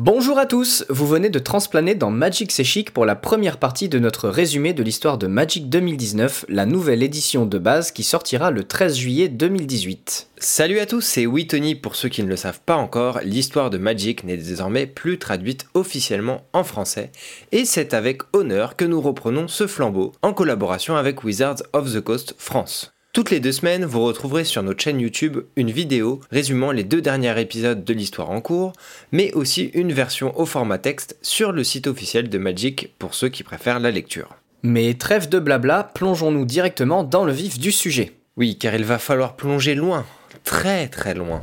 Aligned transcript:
Bonjour 0.00 0.38
à 0.38 0.46
tous, 0.46 0.84
vous 0.88 1.08
venez 1.08 1.28
de 1.28 1.40
transplaner 1.40 1.96
dans 1.96 2.12
Magic 2.12 2.52
C'est 2.52 2.62
Chic 2.62 2.92
pour 2.92 3.04
la 3.04 3.16
première 3.16 3.56
partie 3.56 3.88
de 3.88 3.98
notre 3.98 4.28
résumé 4.28 4.72
de 4.72 4.84
l'histoire 4.84 5.18
de 5.18 5.26
Magic 5.26 5.68
2019, 5.68 6.44
la 6.48 6.66
nouvelle 6.66 7.02
édition 7.02 7.46
de 7.46 7.58
base 7.58 7.90
qui 7.90 8.04
sortira 8.04 8.52
le 8.52 8.62
13 8.62 8.94
juillet 8.94 9.28
2018. 9.28 10.28
Salut 10.38 10.78
à 10.78 10.86
tous, 10.86 11.00
c'est 11.00 11.26
Tony 11.48 11.74
pour 11.74 11.96
ceux 11.96 12.08
qui 12.08 12.22
ne 12.22 12.28
le 12.28 12.36
savent 12.36 12.60
pas 12.64 12.76
encore, 12.76 13.18
l'histoire 13.24 13.70
de 13.70 13.78
Magic 13.78 14.22
n'est 14.22 14.36
désormais 14.36 14.86
plus 14.86 15.18
traduite 15.18 15.66
officiellement 15.74 16.46
en 16.52 16.62
français, 16.62 17.10
et 17.50 17.64
c'est 17.64 17.92
avec 17.92 18.22
honneur 18.34 18.76
que 18.76 18.84
nous 18.84 19.00
reprenons 19.00 19.48
ce 19.48 19.66
flambeau 19.66 20.12
en 20.22 20.32
collaboration 20.32 20.94
avec 20.94 21.24
Wizards 21.24 21.64
of 21.72 21.92
the 21.92 22.00
Coast 22.00 22.36
France. 22.38 22.92
Toutes 23.18 23.32
les 23.32 23.40
deux 23.40 23.50
semaines, 23.50 23.84
vous 23.84 24.04
retrouverez 24.04 24.44
sur 24.44 24.62
notre 24.62 24.80
chaîne 24.80 25.00
YouTube 25.00 25.38
une 25.56 25.72
vidéo 25.72 26.20
résumant 26.30 26.70
les 26.70 26.84
deux 26.84 27.02
derniers 27.02 27.40
épisodes 27.40 27.82
de 27.82 27.92
l'histoire 27.92 28.30
en 28.30 28.40
cours, 28.40 28.74
mais 29.10 29.32
aussi 29.32 29.72
une 29.74 29.92
version 29.92 30.38
au 30.38 30.46
format 30.46 30.78
texte 30.78 31.18
sur 31.20 31.50
le 31.50 31.64
site 31.64 31.88
officiel 31.88 32.28
de 32.28 32.38
Magic 32.38 32.94
pour 33.00 33.14
ceux 33.14 33.28
qui 33.28 33.42
préfèrent 33.42 33.80
la 33.80 33.90
lecture. 33.90 34.36
Mais 34.62 34.94
trêve 34.94 35.28
de 35.28 35.40
blabla, 35.40 35.90
plongeons-nous 35.96 36.44
directement 36.44 37.02
dans 37.02 37.24
le 37.24 37.32
vif 37.32 37.58
du 37.58 37.72
sujet. 37.72 38.12
Oui, 38.36 38.56
car 38.56 38.76
il 38.76 38.84
va 38.84 39.00
falloir 39.00 39.34
plonger 39.34 39.74
loin, 39.74 40.06
très 40.44 40.86
très 40.86 41.14
loin. 41.14 41.42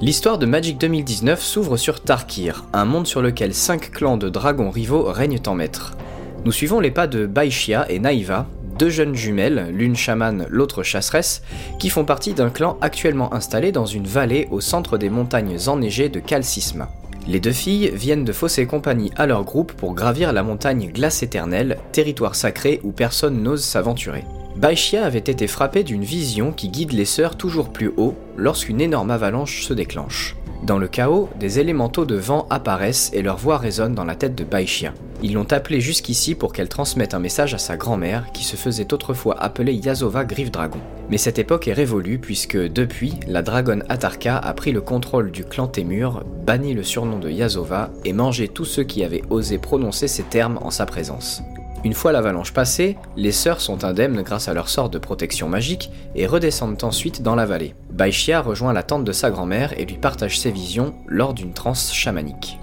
L'histoire 0.00 0.38
de 0.38 0.46
Magic 0.46 0.78
2019 0.78 1.42
s'ouvre 1.42 1.76
sur 1.76 2.00
Tarkir, 2.00 2.64
un 2.72 2.84
monde 2.84 3.08
sur 3.08 3.20
lequel 3.20 3.52
cinq 3.52 3.90
clans 3.90 4.16
de 4.16 4.28
dragons 4.28 4.70
rivaux 4.70 5.02
règnent 5.02 5.42
en 5.48 5.56
maître. 5.56 5.96
Nous 6.44 6.52
suivons 6.52 6.78
les 6.78 6.92
pas 6.92 7.08
de 7.08 7.26
Baishia 7.26 7.90
et 7.90 7.98
Naïva, 7.98 8.46
deux 8.78 8.90
jeunes 8.90 9.16
jumelles, 9.16 9.70
l'une 9.72 9.96
chamane, 9.96 10.46
l'autre 10.48 10.84
chasseresse, 10.84 11.42
qui 11.80 11.90
font 11.90 12.04
partie 12.04 12.32
d'un 12.32 12.48
clan 12.48 12.78
actuellement 12.80 13.34
installé 13.34 13.72
dans 13.72 13.86
une 13.86 14.06
vallée 14.06 14.46
au 14.52 14.60
centre 14.60 14.98
des 14.98 15.10
montagnes 15.10 15.58
enneigées 15.66 16.08
de 16.08 16.20
Calcisma. 16.20 16.88
Les 17.26 17.40
deux 17.40 17.50
filles 17.50 17.90
viennent 17.92 18.24
de 18.24 18.32
fausser 18.32 18.66
compagnie 18.66 19.10
à 19.16 19.26
leur 19.26 19.42
groupe 19.42 19.72
pour 19.72 19.94
gravir 19.94 20.32
la 20.32 20.44
montagne 20.44 20.92
Glace 20.92 21.24
éternelle, 21.24 21.76
territoire 21.90 22.36
sacré 22.36 22.80
où 22.84 22.92
personne 22.92 23.42
n'ose 23.42 23.64
s'aventurer. 23.64 24.24
Baishia 24.58 25.04
avait 25.04 25.20
été 25.20 25.46
frappé 25.46 25.84
d'une 25.84 26.02
vision 26.02 26.50
qui 26.50 26.68
guide 26.68 26.90
les 26.90 27.04
sœurs 27.04 27.36
toujours 27.36 27.68
plus 27.68 27.92
haut 27.96 28.16
lorsqu'une 28.36 28.80
énorme 28.80 29.12
avalanche 29.12 29.62
se 29.62 29.72
déclenche. 29.72 30.34
Dans 30.64 30.78
le 30.78 30.88
chaos, 30.88 31.28
des 31.38 31.60
élémentaux 31.60 32.04
de 32.04 32.16
vent 32.16 32.48
apparaissent 32.50 33.12
et 33.14 33.22
leur 33.22 33.36
voix 33.36 33.58
résonne 33.58 33.94
dans 33.94 34.04
la 34.04 34.16
tête 34.16 34.34
de 34.34 34.42
Baishia. 34.42 34.92
Ils 35.22 35.34
l'ont 35.34 35.46
appelée 35.52 35.80
jusqu'ici 35.80 36.34
pour 36.34 36.52
qu'elle 36.52 36.68
transmette 36.68 37.14
un 37.14 37.20
message 37.20 37.54
à 37.54 37.58
sa 37.58 37.76
grand-mère 37.76 38.32
qui 38.32 38.42
se 38.42 38.56
faisait 38.56 38.92
autrefois 38.92 39.40
appeler 39.40 39.74
Yazova 39.74 40.24
Griffe 40.24 40.50
Dragon. 40.50 40.80
Mais 41.08 41.18
cette 41.18 41.38
époque 41.38 41.68
est 41.68 41.72
révolue 41.72 42.18
puisque 42.18 42.58
depuis, 42.58 43.14
la 43.28 43.42
dragonne 43.42 43.84
Atarka 43.88 44.38
a 44.38 44.54
pris 44.54 44.72
le 44.72 44.80
contrôle 44.80 45.30
du 45.30 45.44
clan 45.44 45.68
Témur, 45.68 46.24
banni 46.44 46.74
le 46.74 46.82
surnom 46.82 47.20
de 47.20 47.30
Yazova 47.30 47.90
et 48.04 48.12
mangé 48.12 48.48
tous 48.48 48.64
ceux 48.64 48.82
qui 48.82 49.04
avaient 49.04 49.22
osé 49.30 49.56
prononcer 49.56 50.08
ces 50.08 50.24
termes 50.24 50.58
en 50.62 50.72
sa 50.72 50.84
présence. 50.84 51.44
Une 51.84 51.94
fois 51.94 52.10
l'avalanche 52.10 52.52
passée, 52.52 52.96
les 53.16 53.30
sœurs 53.30 53.60
sont 53.60 53.84
indemnes 53.84 54.22
grâce 54.22 54.48
à 54.48 54.54
leur 54.54 54.68
sort 54.68 54.90
de 54.90 54.98
protection 54.98 55.48
magique 55.48 55.90
et 56.16 56.26
redescendent 56.26 56.82
ensuite 56.82 57.22
dans 57.22 57.36
la 57.36 57.46
vallée. 57.46 57.74
Baishia 57.92 58.40
rejoint 58.40 58.72
la 58.72 58.82
tente 58.82 59.04
de 59.04 59.12
sa 59.12 59.30
grand-mère 59.30 59.78
et 59.78 59.84
lui 59.84 59.96
partage 59.96 60.38
ses 60.40 60.50
visions 60.50 60.94
lors 61.06 61.34
d'une 61.34 61.52
transe 61.52 61.92
chamanique. 61.92 62.58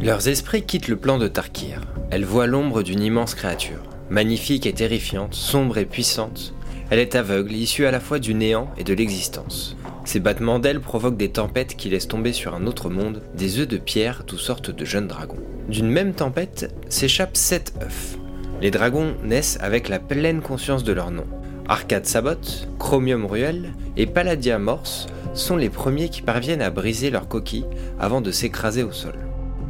Leurs 0.00 0.28
esprits 0.28 0.62
quittent 0.62 0.88
le 0.88 0.96
plan 0.96 1.18
de 1.18 1.26
Tarkir. 1.26 1.80
Elle 2.10 2.24
voit 2.24 2.46
l'ombre 2.46 2.82
d'une 2.82 3.02
immense 3.02 3.34
créature, 3.34 3.82
magnifique 4.08 4.66
et 4.66 4.72
terrifiante, 4.72 5.34
sombre 5.34 5.78
et 5.78 5.84
puissante. 5.84 6.54
Elle 6.90 7.00
est 7.00 7.16
aveugle, 7.16 7.52
issue 7.52 7.86
à 7.86 7.90
la 7.90 8.00
fois 8.00 8.20
du 8.20 8.34
néant 8.34 8.68
et 8.76 8.84
de 8.84 8.94
l'existence. 8.94 9.76
Ses 10.04 10.20
battements 10.20 10.58
d'ailes 10.58 10.80
provoquent 10.80 11.16
des 11.16 11.30
tempêtes 11.30 11.76
qui 11.76 11.88
laissent 11.88 12.08
tomber 12.08 12.32
sur 12.32 12.54
un 12.54 12.66
autre 12.66 12.88
monde 12.90 13.22
des 13.34 13.58
œufs 13.58 13.68
de 13.68 13.78
pierre 13.78 14.22
d'où 14.26 14.36
sortent 14.36 14.70
de 14.70 14.84
jeunes 14.84 15.08
dragons. 15.08 15.42
D'une 15.68 15.88
même 15.88 16.12
tempête 16.12 16.72
s'échappent 16.88 17.36
sept 17.36 17.72
œufs, 17.82 18.18
les 18.60 18.70
dragons 18.70 19.14
naissent 19.22 19.58
avec 19.60 19.88
la 19.88 19.98
pleine 19.98 20.40
conscience 20.40 20.84
de 20.84 20.92
leur 20.92 21.10
nom. 21.10 21.26
Arcade 21.68 22.06
Sabot, 22.06 22.66
Chromium 22.78 23.26
Ruel 23.26 23.72
et 23.96 24.06
Palladia 24.06 24.58
Morse 24.58 25.06
sont 25.34 25.56
les 25.56 25.70
premiers 25.70 26.08
qui 26.08 26.22
parviennent 26.22 26.62
à 26.62 26.70
briser 26.70 27.10
leur 27.10 27.28
coquille 27.28 27.66
avant 27.98 28.20
de 28.20 28.30
s'écraser 28.30 28.82
au 28.82 28.92
sol. 28.92 29.14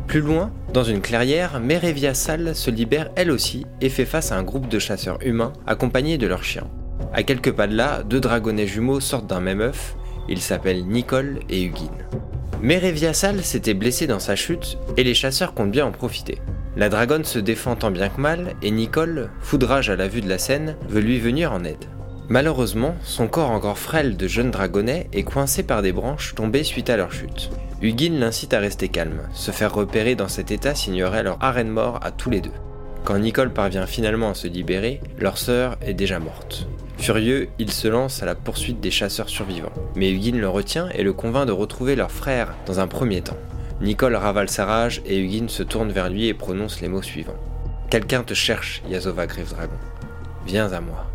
Plus 0.07 0.21
loin, 0.21 0.53
dans 0.73 0.85
une 0.85 1.01
clairière, 1.01 1.61
Merevia 1.61 2.15
Sal 2.15 2.55
se 2.55 2.71
libère 2.71 3.11
elle 3.17 3.31
aussi 3.31 3.65
et 3.81 3.89
fait 3.89 4.05
face 4.05 4.33
à 4.33 4.37
un 4.37 4.43
groupe 4.43 4.69
de 4.69 4.79
chasseurs 4.79 5.19
humains 5.23 5.53
accompagnés 5.67 6.19
de 6.19 6.27
leurs 6.27 6.45
chiens. 6.45 6.69
À 7.13 7.23
quelques 7.23 7.53
pas 7.53 7.67
de 7.67 7.77
là, 7.77 8.03
deux 8.03 8.21
dragonnets 8.21 8.67
jumeaux 8.67 9.01
sortent 9.01 9.29
d'un 9.29 9.41
même 9.41 9.61
œuf, 9.61 9.97
ils 10.29 10.41
s'appellent 10.41 10.85
Nicole 10.85 11.41
et 11.49 11.63
Hugin. 11.63 11.91
Merevia 12.61 13.13
Sal 13.13 13.43
s'était 13.45 13.75
blessé 13.75 14.07
dans 14.07 14.19
sa 14.19 14.37
chute 14.37 14.79
et 14.97 15.05
les 15.05 15.15
chasseurs 15.15 15.55
comptent 15.55 15.71
bien 15.71 15.87
en 15.87 15.93
profiter. 15.93 16.39
La 16.77 16.89
dragonne 16.89 17.25
se 17.25 17.39
défend 17.39 17.77
tant 17.77 17.93
bien 17.93 18.09
que 18.09 18.21
mal 18.21 18.55
et 18.63 18.73
Nicole, 18.73 19.31
foudrage 19.41 19.91
à 19.91 19.97
la 19.97 20.09
vue 20.09 20.21
de 20.21 20.29
la 20.29 20.39
scène, 20.39 20.77
veut 20.89 21.01
lui 21.01 21.21
venir 21.21 21.53
en 21.53 21.63
aide. 21.63 21.85
Malheureusement, 22.29 22.97
son 23.05 23.29
corps 23.29 23.51
encore 23.51 23.79
frêle 23.79 24.17
de 24.17 24.27
jeune 24.27 24.51
dragonnet 24.51 25.09
est 25.13 25.23
coincé 25.23 25.63
par 25.63 25.83
des 25.83 25.93
branches 25.93 26.35
tombées 26.35 26.65
suite 26.65 26.91
à 26.91 26.97
leur 26.97 27.13
chute. 27.13 27.51
Hugin 27.81 28.19
l'incite 28.19 28.55
à 28.55 28.59
rester 28.59 28.89
calme. 28.89 29.23
Se 29.35 29.51
faire 29.51 29.75
repérer 29.75 30.15
dans 30.17 30.29
cet 30.29 30.51
état 30.51 30.75
signerait 30.75 31.23
leur 31.23 31.37
arène 31.41 31.69
mort 31.69 32.01
à 32.03 32.11
tous 32.11 32.31
les 32.31 32.41
deux. 32.41 32.51
Quand 33.05 33.19
Nicole 33.19 33.53
parvient 33.53 33.87
finalement 33.87 34.31
à 34.31 34.35
se 34.35 34.49
libérer, 34.49 35.01
leur 35.19 35.39
sœur 35.39 35.77
est 35.83 35.93
déjà 35.93 36.19
morte. 36.19 36.67
Furieux, 36.97 37.49
il 37.59 37.71
se 37.71 37.87
lance 37.87 38.23
à 38.23 38.27
la 38.27 38.35
poursuite 38.35 38.81
des 38.81 38.91
chasseurs 38.91 39.29
survivants. 39.29 39.73
Mais 39.95 40.11
Hugin 40.11 40.39
le 40.39 40.49
retient 40.49 40.89
et 40.95 41.03
le 41.03 41.13
convainc 41.13 41.47
de 41.47 41.53
retrouver 41.53 41.95
leur 41.95 42.11
frère 42.11 42.55
dans 42.67 42.81
un 42.81 42.87
premier 42.87 43.21
temps. 43.21 43.37
Nicole 43.81 44.17
ravale 44.17 44.49
sa 44.49 44.65
rage 44.65 45.03
et 45.05 45.19
Hugin 45.19 45.49
se 45.49 45.63
tourne 45.63 45.91
vers 45.91 46.09
lui 46.09 46.27
et 46.27 46.35
prononce 46.35 46.81
les 46.81 46.89
mots 46.89 47.03
suivants. 47.03 47.37
Quelqu'un 47.91 48.23
te 48.23 48.35
cherche, 48.35 48.83
Yazova 48.89 49.27
Dragon. 49.27 49.73
Viens 50.47 50.73
à 50.73 50.81
moi. 50.81 51.07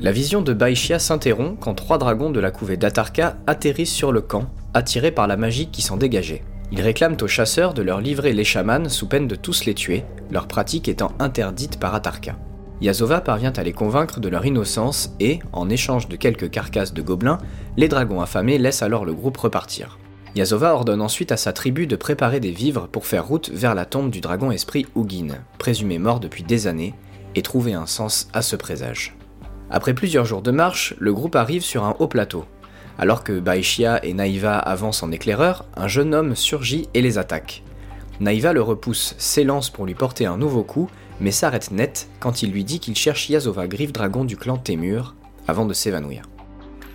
La 0.00 0.12
vision 0.12 0.42
de 0.42 0.52
Baishia 0.52 0.98
s'interrompt 0.98 1.58
quand 1.60 1.74
trois 1.74 1.98
dragons 1.98 2.30
de 2.30 2.40
la 2.40 2.50
couvée 2.50 2.76
d'Atarka 2.76 3.36
atterrissent 3.46 3.94
sur 3.94 4.12
le 4.12 4.20
camp, 4.20 4.46
attirés 4.74 5.10
par 5.10 5.26
la 5.26 5.36
magie 5.36 5.70
qui 5.70 5.82
s'en 5.82 5.96
dégageait. 5.96 6.42
Ils 6.70 6.82
réclament 6.82 7.16
aux 7.20 7.28
chasseurs 7.28 7.72
de 7.72 7.82
leur 7.82 8.00
livrer 8.00 8.32
les 8.32 8.44
chamans 8.44 8.88
sous 8.88 9.08
peine 9.08 9.26
de 9.26 9.34
tous 9.34 9.64
les 9.64 9.74
tuer, 9.74 10.04
leur 10.30 10.46
pratique 10.46 10.88
étant 10.88 11.12
interdite 11.18 11.80
par 11.80 11.94
Atarka. 11.94 12.36
Yazova 12.80 13.20
parvient 13.20 13.52
à 13.56 13.62
les 13.62 13.72
convaincre 13.72 14.20
de 14.20 14.28
leur 14.28 14.46
innocence 14.46 15.12
et, 15.18 15.40
en 15.52 15.68
échange 15.68 16.08
de 16.08 16.16
quelques 16.16 16.50
carcasses 16.50 16.94
de 16.94 17.02
gobelins, 17.02 17.38
les 17.76 17.88
dragons 17.88 18.20
affamés 18.20 18.58
laissent 18.58 18.82
alors 18.82 19.04
le 19.04 19.14
groupe 19.14 19.36
repartir. 19.36 19.98
Yazova 20.36 20.74
ordonne 20.74 21.00
ensuite 21.00 21.32
à 21.32 21.36
sa 21.36 21.52
tribu 21.52 21.86
de 21.86 21.96
préparer 21.96 22.40
des 22.40 22.50
vivres 22.50 22.88
pour 22.88 23.06
faire 23.06 23.26
route 23.26 23.50
vers 23.50 23.74
la 23.74 23.84
tombe 23.84 24.10
du 24.10 24.20
dragon 24.20 24.50
esprit 24.50 24.86
Hugin, 24.94 25.38
présumé 25.58 25.98
mort 25.98 26.20
depuis 26.20 26.42
des 26.42 26.66
années, 26.66 26.94
et 27.34 27.42
trouver 27.42 27.74
un 27.74 27.86
sens 27.86 28.28
à 28.32 28.42
ce 28.42 28.56
présage. 28.56 29.16
Après 29.70 29.94
plusieurs 29.94 30.24
jours 30.24 30.42
de 30.42 30.50
marche, 30.50 30.94
le 30.98 31.12
groupe 31.12 31.36
arrive 31.36 31.62
sur 31.62 31.84
un 31.84 31.94
haut 31.98 32.08
plateau. 32.08 32.44
Alors 32.98 33.22
que 33.22 33.38
Baishia 33.38 34.04
et 34.04 34.12
Naïva 34.12 34.58
avancent 34.58 35.02
en 35.02 35.12
éclaireur, 35.12 35.66
un 35.76 35.88
jeune 35.88 36.14
homme 36.14 36.34
surgit 36.34 36.88
et 36.94 37.02
les 37.02 37.18
attaque. 37.18 37.62
Naïva 38.20 38.52
le 38.52 38.62
repousse, 38.62 39.14
s'élance 39.18 39.70
pour 39.70 39.86
lui 39.86 39.94
porter 39.94 40.26
un 40.26 40.36
nouveau 40.36 40.64
coup, 40.64 40.90
mais 41.20 41.30
s'arrête 41.30 41.70
net 41.70 42.08
quand 42.18 42.42
il 42.42 42.50
lui 42.50 42.64
dit 42.64 42.80
qu'il 42.80 42.96
cherche 42.96 43.28
Yazova 43.28 43.68
Griffe 43.68 43.92
Dragon 43.92 44.24
du 44.24 44.36
clan 44.36 44.56
Témur, 44.56 45.14
avant 45.46 45.66
de 45.66 45.74
s'évanouir. 45.74 46.22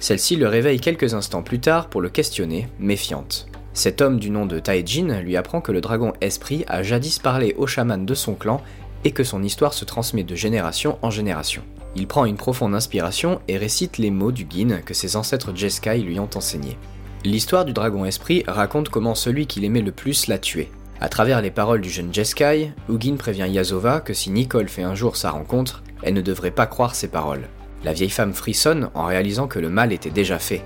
Celle-ci 0.03 0.35
le 0.35 0.49
réveille 0.49 0.81
quelques 0.81 1.13
instants 1.13 1.43
plus 1.43 1.61
tard 1.61 1.87
pour 1.87 2.01
le 2.01 2.09
questionner, 2.09 2.67
méfiante. 2.77 3.47
Cet 3.71 4.01
homme 4.01 4.19
du 4.19 4.31
nom 4.31 4.45
de 4.45 4.59
Taejin 4.59 5.21
lui 5.21 5.37
apprend 5.37 5.61
que 5.61 5.71
le 5.71 5.79
dragon 5.79 6.11
Esprit 6.19 6.65
a 6.67 6.83
jadis 6.83 7.19
parlé 7.19 7.55
au 7.57 7.67
chaman 7.67 8.05
de 8.05 8.13
son 8.13 8.33
clan 8.33 8.61
et 9.05 9.11
que 9.11 9.23
son 9.23 9.41
histoire 9.41 9.73
se 9.73 9.85
transmet 9.85 10.25
de 10.25 10.35
génération 10.35 10.99
en 11.03 11.09
génération. 11.09 11.61
Il 11.95 12.05
prend 12.05 12.25
une 12.25 12.35
profonde 12.35 12.75
inspiration 12.75 13.39
et 13.47 13.55
récite 13.55 13.97
les 13.97 14.11
mots 14.11 14.33
du 14.33 14.45
Gin 14.49 14.81
que 14.85 14.93
ses 14.93 15.15
ancêtres 15.15 15.55
Jeskai 15.55 15.99
lui 15.99 16.19
ont 16.19 16.29
enseignés. 16.35 16.77
L'histoire 17.23 17.63
du 17.63 17.71
dragon 17.71 18.03
esprit 18.03 18.43
raconte 18.45 18.89
comment 18.89 19.15
celui 19.15 19.47
qu'il 19.47 19.63
aimait 19.63 19.79
le 19.79 19.93
plus 19.93 20.27
l'a 20.27 20.37
tué. 20.37 20.69
À 20.99 21.07
travers 21.07 21.41
les 21.41 21.49
paroles 21.49 21.79
du 21.79 21.89
jeune 21.89 22.13
Jeskai, 22.13 22.73
Ugin 22.89 23.15
prévient 23.15 23.47
Yazova 23.49 24.01
que 24.01 24.13
si 24.13 24.31
Nicole 24.31 24.67
fait 24.67 24.83
un 24.83 24.95
jour 24.95 25.15
sa 25.15 25.31
rencontre, 25.31 25.81
elle 26.01 26.13
ne 26.13 26.21
devrait 26.21 26.51
pas 26.51 26.67
croire 26.67 26.93
ses 26.93 27.07
paroles. 27.07 27.47
La 27.83 27.93
vieille 27.93 28.09
femme 28.09 28.33
frissonne 28.33 28.89
en 28.93 29.05
réalisant 29.05 29.47
que 29.47 29.59
le 29.59 29.69
mal 29.69 29.91
était 29.91 30.09
déjà 30.09 30.39
fait. 30.39 30.63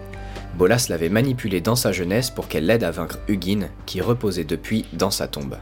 Bolas 0.56 0.88
l'avait 0.90 1.10
manipulée 1.10 1.62
dans 1.62 1.76
sa 1.76 1.92
jeunesse 1.92 2.30
pour 2.30 2.48
qu'elle 2.48 2.66
l'aide 2.66 2.84
à 2.84 2.92
vaincre 2.92 3.20
Hugin, 3.28 3.70
qui 3.86 4.02
reposait 4.02 4.44
depuis 4.44 4.86
dans 4.94 5.12
sa 5.12 5.28
tombe. 5.28 5.58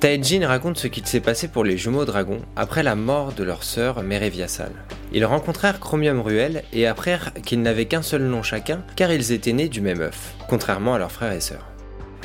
Taejin 0.00 0.46
raconte 0.46 0.78
ce 0.78 0.88
qu'il 0.88 1.06
s'est 1.06 1.20
passé 1.20 1.46
pour 1.48 1.62
les 1.62 1.78
jumeaux 1.78 2.04
dragons 2.04 2.40
après 2.56 2.82
la 2.82 2.96
mort 2.96 3.32
de 3.32 3.44
leur 3.44 3.62
sœur 3.62 4.02
Mereviasal. 4.02 4.72
Ils 5.12 5.24
rencontrèrent 5.24 5.78
Chromium 5.78 6.20
Ruel 6.20 6.64
et 6.72 6.86
apprirent 6.86 7.32
qu'ils 7.44 7.62
n'avaient 7.62 7.84
qu'un 7.84 8.02
seul 8.02 8.22
nom 8.22 8.42
chacun 8.42 8.82
car 8.96 9.12
ils 9.12 9.30
étaient 9.32 9.52
nés 9.52 9.68
du 9.68 9.80
même 9.80 10.00
œuf, 10.00 10.34
contrairement 10.48 10.94
à 10.94 10.98
leurs 10.98 11.12
frères 11.12 11.32
et 11.32 11.40
sœurs. 11.40 11.68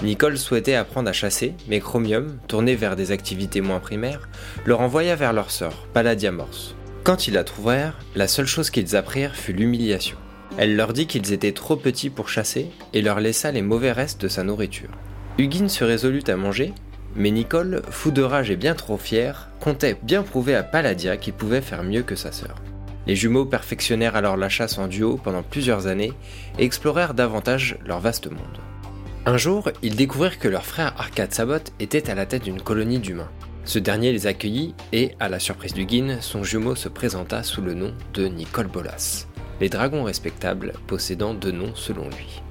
Nicole 0.03 0.37
souhaitait 0.37 0.75
apprendre 0.75 1.09
à 1.09 1.13
chasser, 1.13 1.53
mais 1.67 1.79
Chromium, 1.79 2.37
tourné 2.47 2.75
vers 2.75 2.95
des 2.95 3.11
activités 3.11 3.61
moins 3.61 3.79
primaires, 3.79 4.29
leur 4.65 4.81
envoya 4.81 5.15
vers 5.15 5.33
leur 5.33 5.51
sœur, 5.51 5.87
Palladia 5.93 6.31
Morse. 6.31 6.75
Quand 7.07 7.25
ils 7.25 7.35
la 7.35 7.45
trouvèrent, 7.45 7.97
la 8.15 8.27
seule 8.27 8.47
chose 8.47 8.69
qu'ils 8.69 8.97
apprirent 8.97 9.33
fut 9.33 9.53
l'humiliation. 9.53 10.17
Elle 10.57 10.75
leur 10.75 10.91
dit 10.91 11.07
qu'ils 11.07 11.31
étaient 11.31 11.53
trop 11.53 11.77
petits 11.77 12.09
pour 12.09 12.27
chasser 12.27 12.67
et 12.91 13.01
leur 13.01 13.21
laissa 13.21 13.49
les 13.49 13.61
mauvais 13.61 13.93
restes 13.93 14.19
de 14.19 14.27
sa 14.27 14.43
nourriture. 14.43 14.89
Huguin 15.37 15.69
se 15.69 15.85
résolut 15.85 16.25
à 16.27 16.35
manger, 16.35 16.73
mais 17.15 17.31
Nicole, 17.31 17.81
fou 17.91 18.11
de 18.11 18.21
rage 18.21 18.51
et 18.51 18.57
bien 18.57 18.75
trop 18.75 18.97
fier, 18.97 19.47
comptait 19.61 19.95
bien 20.03 20.21
prouver 20.21 20.53
à 20.53 20.63
Palladia 20.63 21.15
qu'il 21.15 21.31
pouvait 21.31 21.61
faire 21.61 21.85
mieux 21.85 22.03
que 22.03 22.17
sa 22.17 22.33
sœur. 22.33 22.55
Les 23.05 23.15
jumeaux 23.15 23.45
perfectionnèrent 23.45 24.17
alors 24.17 24.35
la 24.35 24.49
chasse 24.49 24.77
en 24.77 24.87
duo 24.87 25.15
pendant 25.15 25.43
plusieurs 25.43 25.87
années 25.87 26.11
et 26.59 26.65
explorèrent 26.65 27.13
davantage 27.13 27.77
leur 27.85 28.01
vaste 28.01 28.29
monde. 28.29 28.59
Un 29.25 29.37
jour, 29.37 29.71
ils 29.81 29.95
découvrirent 29.95 30.39
que 30.39 30.49
leur 30.49 30.65
frère 30.65 30.93
Arcade 30.97 31.33
Sabot 31.33 31.71
était 31.79 32.09
à 32.09 32.15
la 32.15 32.25
tête 32.25 32.43
d'une 32.43 32.61
colonie 32.61 32.99
d'humains. 32.99 33.31
Ce 33.67 33.79
dernier 33.79 34.13
les 34.13 34.27
accueillit 34.27 34.73
et, 34.93 35.11
à 35.19 35.27
la 35.27 35.39
surprise 35.39 35.73
du 35.73 35.85
Guin, 35.85 36.19
son 36.21 36.41
jumeau 36.41 36.73
se 36.73 36.87
présenta 36.87 37.43
sous 37.43 37.61
le 37.61 37.73
nom 37.73 37.93
de 38.13 38.25
Nicole 38.25 38.67
Bolas, 38.67 39.27
les 39.59 39.67
dragons 39.67 40.05
respectables 40.05 40.71
possédant 40.87 41.33
deux 41.33 41.51
noms 41.51 41.75
selon 41.75 42.07
lui. 42.07 42.41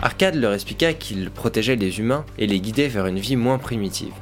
Arcade 0.00 0.36
leur 0.36 0.52
expliqua 0.54 0.92
qu'il 0.92 1.32
protégeait 1.32 1.74
les 1.74 1.98
humains 1.98 2.24
et 2.38 2.46
les 2.46 2.60
guidait 2.60 2.86
vers 2.86 3.06
une 3.06 3.18
vie 3.18 3.34
moins 3.34 3.58
primitive. 3.58 4.14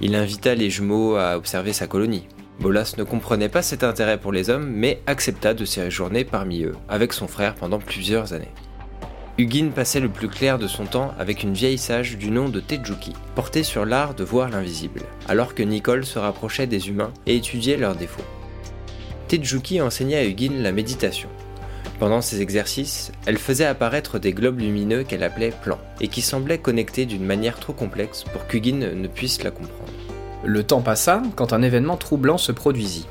Il 0.00 0.14
invita 0.14 0.54
les 0.54 0.70
jumeaux 0.70 1.16
à 1.16 1.36
observer 1.36 1.74
sa 1.74 1.86
colonie. 1.86 2.26
Bolas 2.58 2.94
ne 2.96 3.04
comprenait 3.04 3.50
pas 3.50 3.60
cet 3.60 3.84
intérêt 3.84 4.18
pour 4.18 4.32
les 4.32 4.48
hommes, 4.48 4.70
mais 4.70 5.02
accepta 5.06 5.52
de 5.52 5.66
séjourner 5.66 6.24
parmi 6.24 6.62
eux, 6.62 6.74
avec 6.88 7.12
son 7.12 7.28
frère 7.28 7.54
pendant 7.54 7.78
plusieurs 7.78 8.32
années. 8.32 8.54
Hugin 9.38 9.70
passait 9.74 10.00
le 10.00 10.08
plus 10.08 10.28
clair 10.28 10.58
de 10.58 10.66
son 10.66 10.84
temps 10.84 11.12
avec 11.18 11.42
une 11.42 11.54
vieille 11.54 11.78
sage 11.78 12.18
du 12.18 12.30
nom 12.30 12.48
de 12.48 12.60
Tejuki, 12.60 13.12
portée 13.34 13.62
sur 13.62 13.84
l'art 13.84 14.14
de 14.14 14.24
voir 14.24 14.50
l'invisible, 14.50 15.02
alors 15.28 15.54
que 15.54 15.62
Nicole 15.62 16.04
se 16.04 16.18
rapprochait 16.18 16.66
des 16.66 16.88
humains 16.88 17.12
et 17.26 17.36
étudiait 17.36 17.76
leurs 17.76 17.96
défauts. 17.96 18.24
Tejuki 19.28 19.80
enseignait 19.80 20.18
à 20.18 20.24
Hugin 20.24 20.62
la 20.62 20.72
méditation, 20.72 21.28
pendant 22.02 22.20
ces 22.20 22.40
exercices, 22.42 23.12
elle 23.26 23.38
faisait 23.38 23.64
apparaître 23.64 24.18
des 24.18 24.32
globes 24.32 24.58
lumineux 24.58 25.04
qu'elle 25.04 25.22
appelait 25.22 25.52
plans, 25.62 25.78
et 26.00 26.08
qui 26.08 26.20
semblaient 26.20 26.58
connectés 26.58 27.06
d'une 27.06 27.24
manière 27.24 27.60
trop 27.60 27.72
complexe 27.72 28.24
pour 28.24 28.48
qu'Hugin 28.48 28.92
ne 28.92 29.06
puisse 29.06 29.44
la 29.44 29.52
comprendre. 29.52 29.92
Le 30.44 30.64
temps 30.64 30.80
passa 30.80 31.22
quand 31.36 31.52
un 31.52 31.62
événement 31.62 31.96
troublant 31.96 32.38
se 32.38 32.50
produisit. 32.50 33.06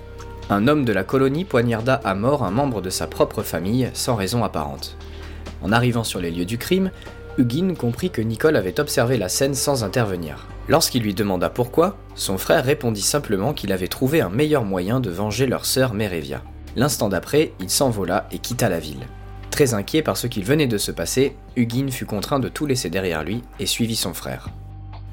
Un 0.50 0.68
homme 0.68 0.84
de 0.84 0.92
la 0.92 1.06
colonie 1.06 1.46
poignarda 1.46 2.02
à 2.04 2.16
mort 2.16 2.44
un 2.44 2.52
membre 2.52 2.82
de 2.82 2.90
sa 2.90 3.08
propre 3.08 3.44
famille 3.44 3.90
sans 3.94 4.16
raison 4.16 4.44
apparente. 4.44 4.98
En 5.62 5.72
arrivant 5.72 6.04
sur 6.04 6.20
les 6.20 6.32
lieux 6.32 6.46
du 6.46 6.58
crime, 6.58 6.92
Hugin 7.38 7.76
comprit 7.76 8.10
que 8.10 8.22
Nicole 8.22 8.56
avait 8.56 8.80
observé 8.80 9.18
la 9.18 9.30
scène 9.30 9.56
sans 9.56 9.84
intervenir. 9.84 10.48
Lorsqu'il 10.68 11.04
lui 11.04 11.14
demanda 11.14 11.50
pourquoi, 11.50 11.98
son 12.16 12.38
frère 12.38 12.64
répondit 12.64 13.02
simplement 13.02 13.54
qu'il 13.54 13.72
avait 13.72 13.88
trouvé 13.88 14.22
un 14.22 14.30
meilleur 14.30 14.64
moyen 14.64 15.00
de 15.00 15.10
venger 15.10 15.48
leur 15.48 15.66
sœur 15.66 15.94
Merevia. 15.94 16.44
L'instant 16.76 17.10
d'après, 17.10 17.54
il 17.60 17.70
s'envola 17.70 18.28
et 18.32 18.40
quitta 18.40 18.70
la 18.70 18.80
ville. 18.80 19.06
Très 19.50 19.74
inquiet 19.74 20.02
par 20.02 20.18
ce 20.18 20.28
qu'il 20.28 20.44
venait 20.44 20.68
de 20.68 20.78
se 20.78 20.92
passer, 20.92 21.36
Hugin 21.56 21.90
fut 21.92 22.06
contraint 22.06 22.40
de 22.40 22.50
tout 22.50 22.66
laisser 22.66 22.90
derrière 22.90 23.24
lui 23.24 23.42
et 23.60 23.66
suivit 23.66 23.96
son 23.96 24.14
frère. 24.14 24.50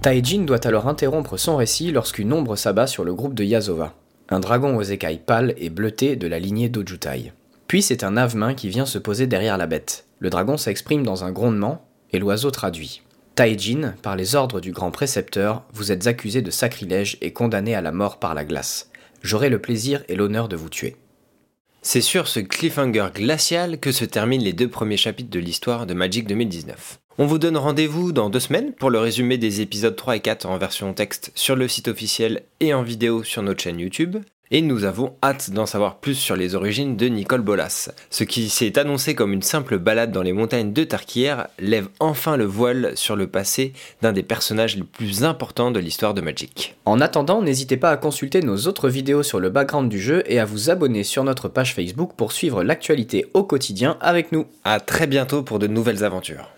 Taijin 0.01 0.43
doit 0.43 0.65
alors 0.65 0.87
interrompre 0.87 1.37
son 1.37 1.57
récit 1.57 1.91
lorsqu'une 1.91 2.33
ombre 2.33 2.55
s'abat 2.55 2.87
sur 2.87 3.03
le 3.03 3.15
groupe 3.15 3.35
de 3.35 3.43
Yasova, 3.43 3.95
un 4.31 4.39
dragon 4.39 4.77
aux 4.77 4.83
écailles 4.83 5.19
pâles 5.25 5.55
et 5.57 5.71
bleutées 5.71 6.15
de 6.15 6.29
la 6.29 6.39
lignée 6.39 6.69
d'Ojutai. 6.69 7.33
Puis 7.67 7.83
c'est 7.83 8.05
un 8.05 8.17
avemain 8.17 8.55
qui 8.55 8.69
vient 8.69 8.87
se 8.87 8.99
poser 8.99 9.27
derrière 9.27 9.59
la 9.59 9.67
bête. 9.67 10.08
Le 10.21 10.31
dragon 10.31 10.57
s'exprime 10.57 11.05
dans 11.05 11.25
un 11.25 11.33
grondement 11.33 11.87
et 12.13 12.19
l'oiseau 12.19 12.51
traduit. 12.51 13.03
Taijin, 13.35 13.95
par 14.03 14.17
les 14.17 14.35
ordres 14.35 14.61
du 14.61 14.73
grand 14.73 14.91
précepteur, 14.91 15.63
vous 15.73 15.93
êtes 15.93 16.09
accusé 16.09 16.43
de 16.43 16.51
sacrilège 16.51 17.19
et 17.21 17.33
condamné 17.33 17.75
à 17.75 17.81
la 17.81 17.93
mort 17.93 18.19
par 18.19 18.35
la 18.35 18.45
glace. 18.45 18.91
J'aurai 19.23 19.49
le 19.49 19.61
plaisir 19.61 20.03
et 20.09 20.17
l'honneur 20.17 20.49
de 20.49 20.57
vous 20.57 20.69
tuer. 20.69 20.97
C'est 21.83 22.01
sur 22.01 22.27
ce 22.27 22.41
cliffhanger 22.41 23.09
glacial 23.15 23.79
que 23.79 23.93
se 23.93 24.05
terminent 24.05 24.43
les 24.43 24.53
deux 24.53 24.69
premiers 24.69 24.97
chapitres 24.97 25.31
de 25.31 25.39
l'histoire 25.39 25.87
de 25.87 25.95
Magic 25.95 26.27
2019. 26.27 26.99
On 27.19 27.27
vous 27.27 27.39
donne 27.39 27.57
rendez-vous 27.57 28.13
dans 28.13 28.31
deux 28.31 28.41
semaines 28.41 28.73
pour 28.73 28.91
le 28.91 28.99
résumé 28.99 29.39
des 29.39 29.61
épisodes 29.61 29.97
3 29.97 30.17
et 30.17 30.21
4 30.21 30.47
en 30.47 30.59
version 30.59 30.93
texte 30.93 31.31
sur 31.35 31.57
le 31.57 31.69
site 31.69 31.89
officiel 31.89 32.43
et 32.61 32.75
en 32.75 32.83
vidéo 32.83 33.23
sur 33.23 33.43
notre 33.43 33.63
chaîne 33.63 33.81
YouTube 33.81 34.19
et 34.51 34.63
nous 34.63 34.85
avons 34.85 35.15
hâte 35.23 35.51
d'en 35.51 35.67
savoir 35.67 35.97
plus 35.97 36.15
sur 36.15 36.37
les 36.37 36.55
origines 36.55 36.97
de 36.97 37.07
Nicole 37.07 37.43
Bolas. 37.43 37.91
Ce 38.11 38.25
qui 38.25 38.49
s'est 38.49 38.79
annoncé 38.79 39.15
comme 39.15 39.33
une 39.33 39.43
simple 39.43 39.79
balade 39.79 40.13
dans 40.13 40.23
les 40.23 40.33
montagnes 40.33 40.73
de 40.73 40.85
Tarkir 40.85 41.47
lève 41.59 41.89
enfin 42.01 42.37
le 42.37 42.45
voile 42.45 42.93
sur 42.95 43.17
le 43.17 43.27
passé 43.27 43.73
d'un 44.03 44.13
des 44.13 44.23
personnages 44.23 44.77
les 44.77 44.83
plus 44.83 45.25
importants 45.25 45.71
de 45.71 45.81
l'histoire 45.81 46.15
de 46.15 46.21
Magic. 46.21 46.77
En 46.85 47.01
attendant, 47.01 47.43
n'hésitez 47.43 47.77
pas 47.77 47.91
à 47.91 47.97
consulter 47.97 48.41
nos 48.41 48.67
autres 48.67 48.89
vidéos 48.89 49.23
sur 49.23 49.41
le 49.41 49.51
background 49.51 49.89
du 49.89 50.01
jeu 50.01 50.23
et 50.27 50.39
à 50.39 50.45
vous 50.45 50.71
abonner 50.71 51.05
sur 51.05 51.25
notre 51.25 51.49
page 51.49 51.75
Facebook 51.75 52.13
pour 52.17 52.33
suivre 52.33 52.63
l'actualité 52.63 53.27
au 53.35 53.45
quotidien 53.45 53.97
avec 54.01 54.33
nous. 54.33 54.47
A 54.65 54.81
très 54.81 55.07
bientôt 55.07 55.43
pour 55.43 55.59
de 55.59 55.67
nouvelles 55.67 56.05
aventures. 56.05 56.58